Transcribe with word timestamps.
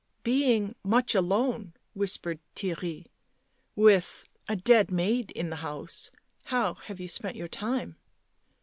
"Being 0.23 0.73
much 0.83 1.13
alone," 1.13 1.73
whispered 1.93 2.39
Theirry, 2.55 3.03
11 3.75 3.75
with— 3.75 4.27
a 4.49 4.55
dead 4.55 4.89
maid 4.89 5.29
in 5.29 5.51
the 5.51 5.57
house— 5.57 6.09
how 6.51 6.73
have 6.73 6.99
you 6.99 7.07
spent 7.07 7.35
your 7.35 7.47
time 7.47 7.97